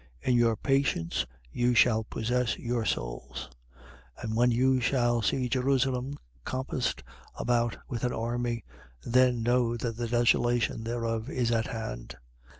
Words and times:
21:19. 0.25 0.31
In 0.31 0.35
your 0.35 0.55
patience 0.55 1.25
you 1.51 1.75
shall 1.75 2.03
possess 2.03 2.57
your 2.57 2.85
souls. 2.85 3.51
21:20. 4.21 4.23
And 4.23 4.35
when 4.35 4.49
you 4.49 4.81
shall 4.81 5.21
see 5.21 5.47
Jerusalem 5.47 6.17
compassed 6.43 7.03
about 7.35 7.77
with 7.87 8.03
an 8.03 8.11
army, 8.11 8.65
then 9.05 9.43
know 9.43 9.77
that 9.77 9.97
the 9.97 10.07
desolation 10.07 10.83
thereof 10.85 11.29
is 11.29 11.51
at 11.51 11.67
hand. 11.67 12.15